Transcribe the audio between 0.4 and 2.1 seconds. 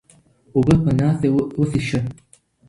اوبه په ناسته وڅښئ.